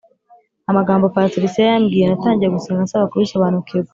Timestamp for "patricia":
1.15-1.61